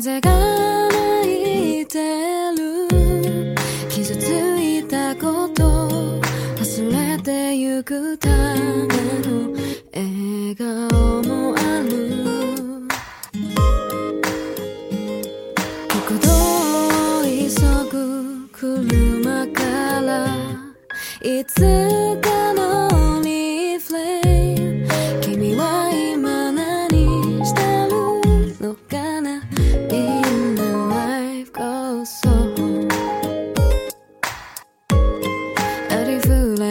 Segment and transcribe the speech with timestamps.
[0.00, 0.59] 街の音風が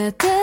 [0.00, 0.39] れて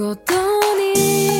[0.00, 0.32] こと
[0.78, 1.39] に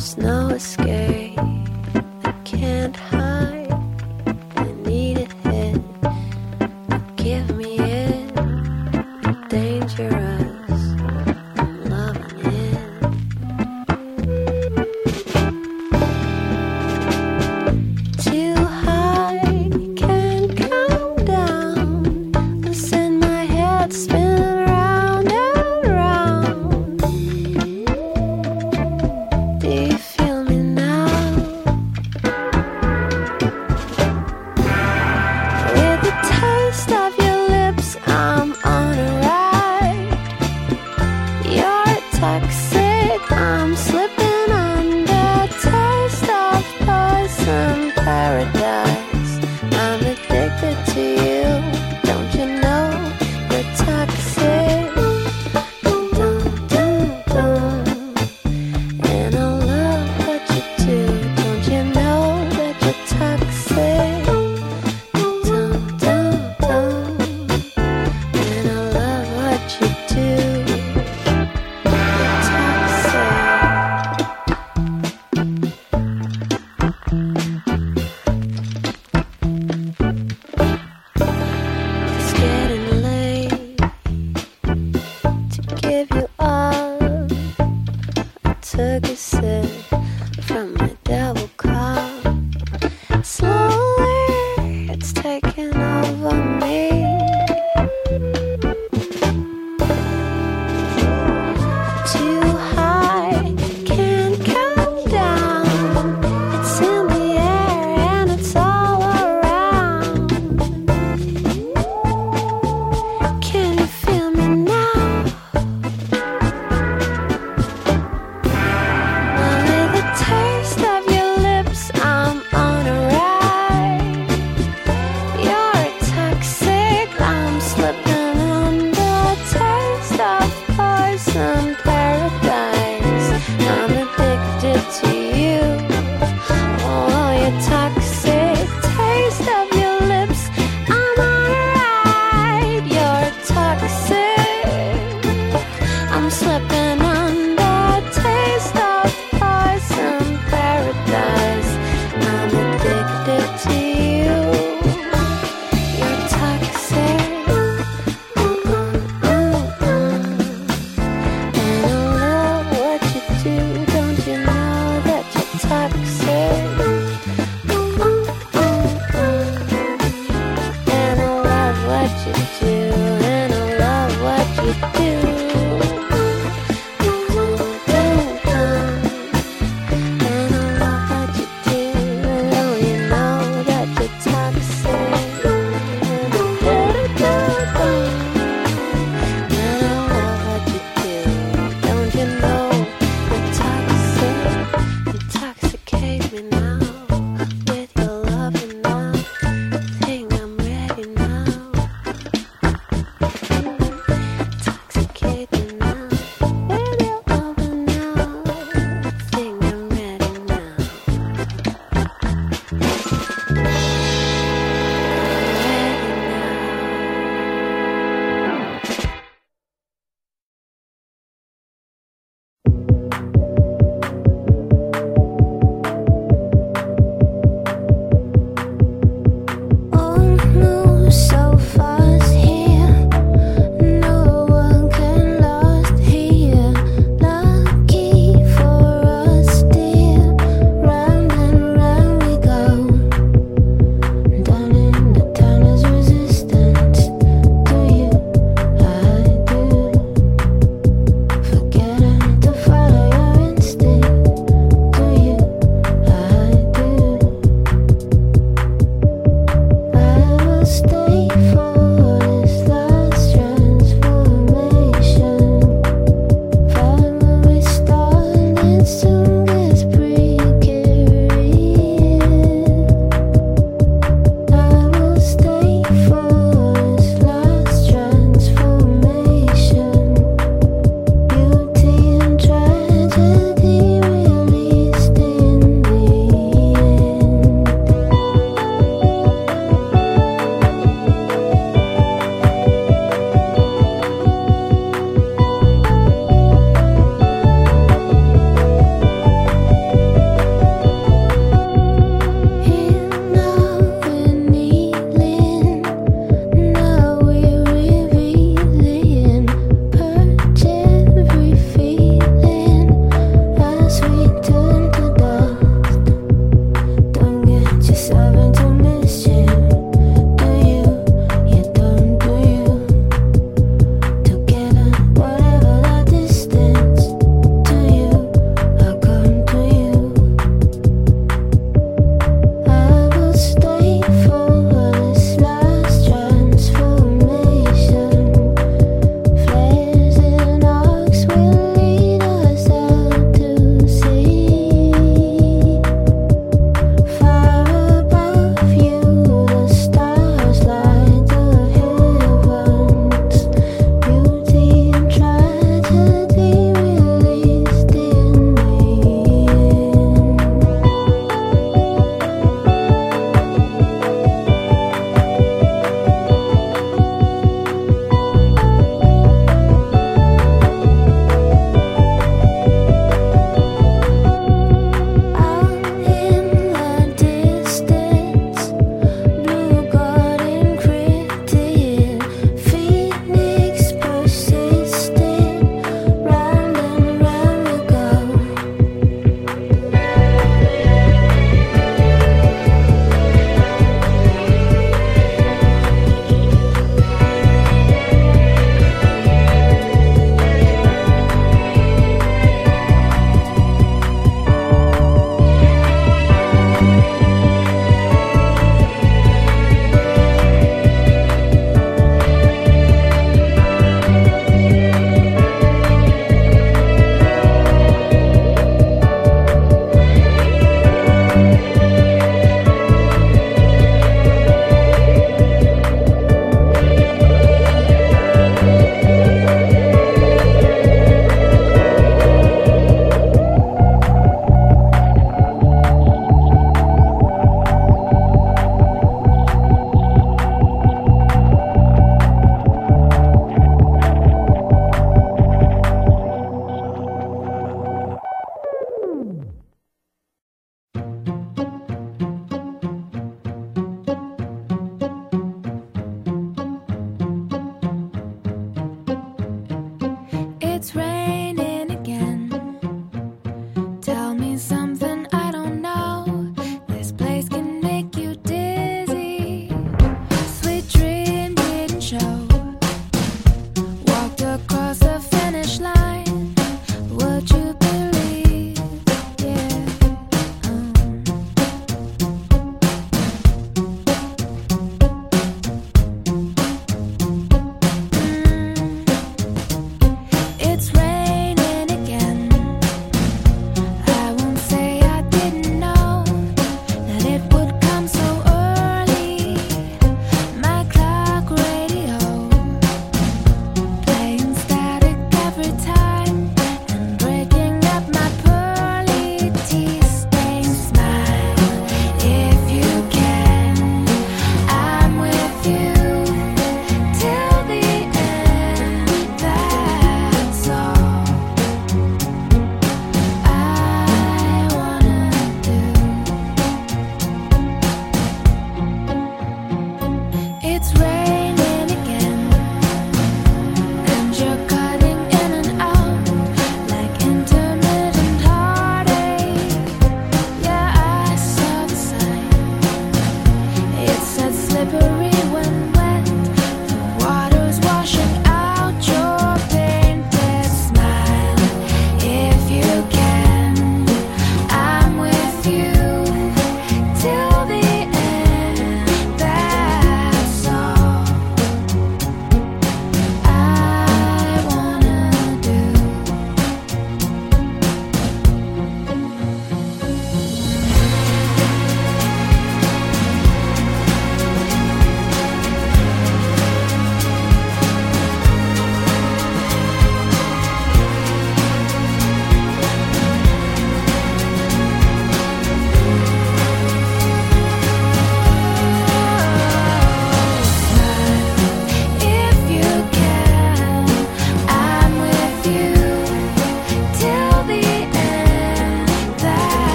[0.00, 1.69] There's no escape.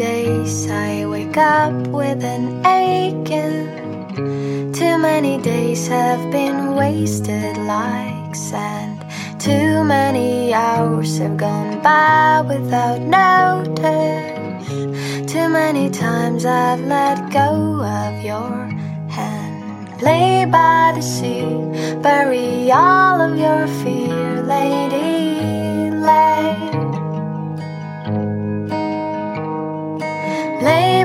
[0.00, 3.68] Days I wake up with an aching.
[4.72, 9.04] Too many days have been wasted like sand.
[9.38, 14.68] Too many hours have gone by without notice.
[15.30, 18.54] Too many times I've let go of your
[19.18, 20.00] hand.
[20.00, 21.44] Lay by the sea,
[22.00, 25.90] bury all of your fear, lady.
[25.90, 26.79] Lay.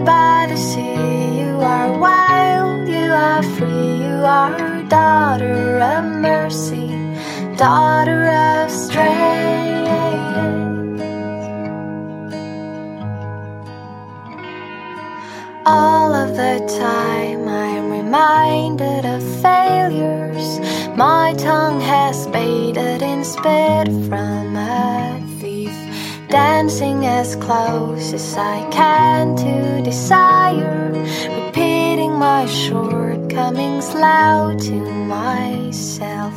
[0.05, 6.89] By the sea, you are wild, you are free, you are daughter of mercy,
[7.57, 9.25] daughter of strength.
[15.65, 20.59] All of the time I'm reminded of failures.
[20.95, 25.24] My tongue has baited in spit from a.
[26.29, 30.91] Dancing as close as I can to desire.
[31.29, 36.33] Repeating my shortcomings loud to myself.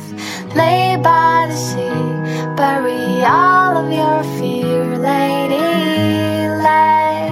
[0.55, 5.57] Lay by the sea, bury all of your fear, lady.
[6.65, 7.29] Lay.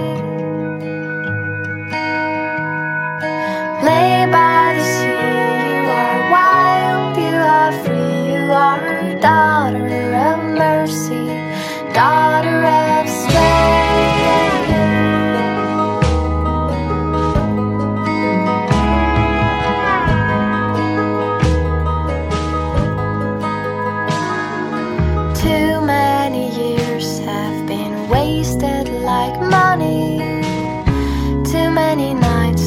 [3.88, 5.28] Lay by the sea,
[5.70, 9.57] you are wild, you are free, you are daughter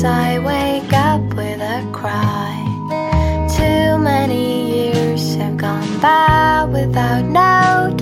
[0.03, 2.57] I wake up with a cry.
[3.55, 7.97] Too many years have gone by without notice.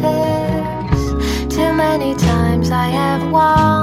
[1.54, 3.79] Too many times I have wanted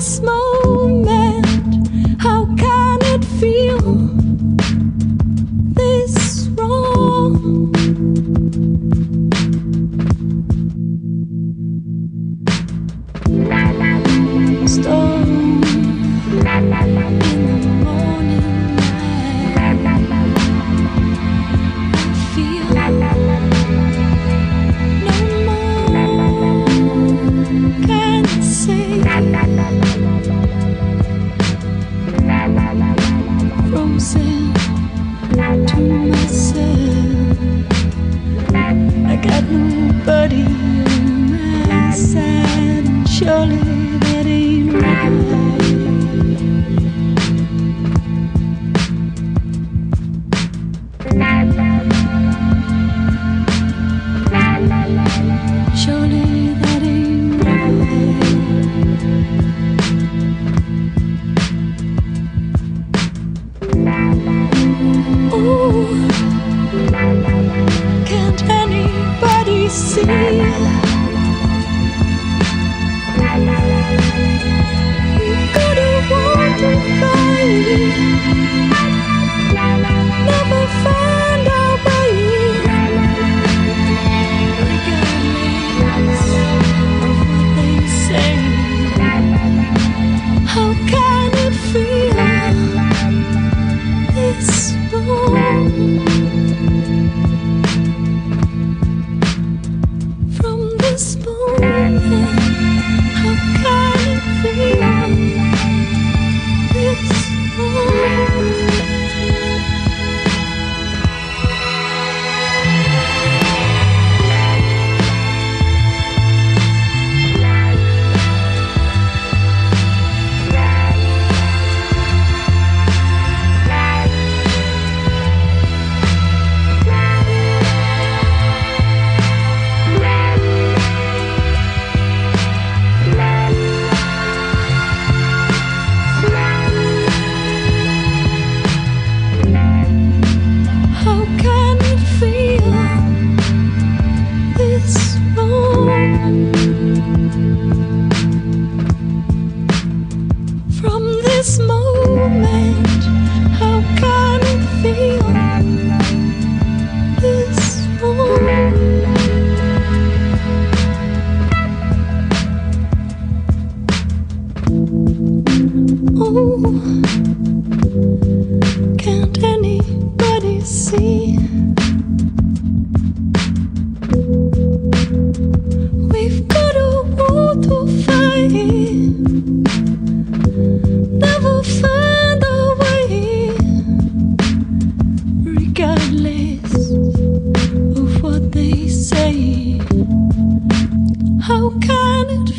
[0.00, 0.59] from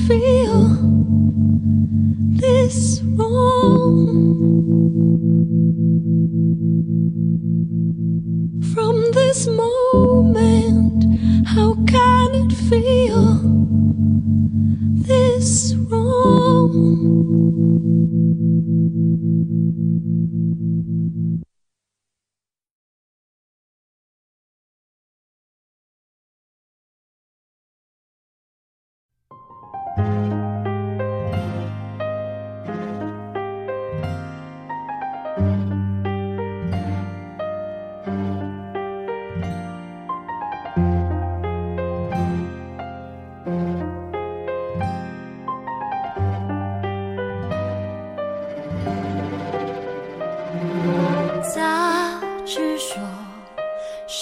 [0.08, 0.41] feel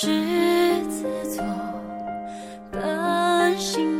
[0.10, 1.44] 狮子座，
[2.72, 3.99] 半醒。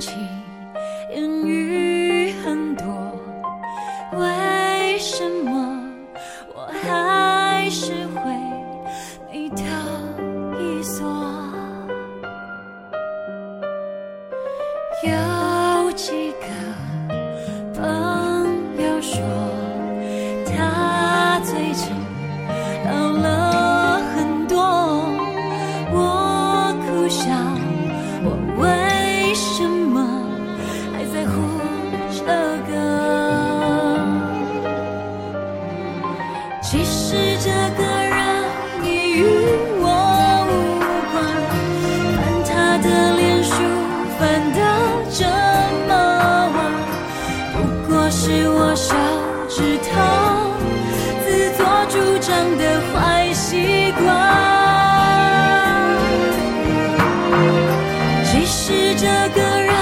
[59.02, 59.74] 这个人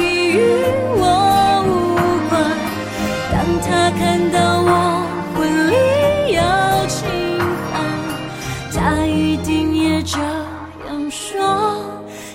[0.00, 0.40] 已与
[0.96, 1.94] 我无
[2.28, 2.42] 关
[3.30, 4.70] 当他看到我
[5.32, 6.42] 婚礼邀
[6.88, 6.98] 请
[7.70, 7.76] 函
[8.72, 11.80] 他一定也这样说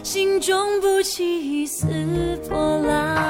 [0.02, 1.88] 心中不起一丝
[2.48, 3.23] 波澜。